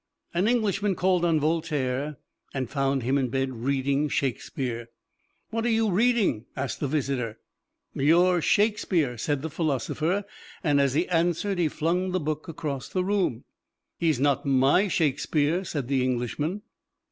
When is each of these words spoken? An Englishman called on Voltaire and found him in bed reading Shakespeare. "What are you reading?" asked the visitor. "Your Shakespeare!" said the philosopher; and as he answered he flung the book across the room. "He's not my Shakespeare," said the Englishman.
An 0.33 0.47
Englishman 0.47 0.95
called 0.95 1.23
on 1.23 1.39
Voltaire 1.39 2.17
and 2.55 2.71
found 2.71 3.03
him 3.03 3.19
in 3.19 3.27
bed 3.29 3.53
reading 3.57 4.09
Shakespeare. 4.09 4.87
"What 5.51 5.63
are 5.63 5.69
you 5.69 5.91
reading?" 5.91 6.47
asked 6.57 6.79
the 6.79 6.87
visitor. 6.87 7.37
"Your 7.93 8.41
Shakespeare!" 8.41 9.15
said 9.19 9.43
the 9.43 9.49
philosopher; 9.51 10.23
and 10.63 10.81
as 10.81 10.95
he 10.95 11.07
answered 11.09 11.59
he 11.59 11.67
flung 11.67 12.13
the 12.13 12.19
book 12.19 12.47
across 12.47 12.89
the 12.89 13.03
room. 13.03 13.43
"He's 13.99 14.19
not 14.19 14.43
my 14.43 14.87
Shakespeare," 14.87 15.63
said 15.63 15.87
the 15.87 16.03
Englishman. 16.03 16.63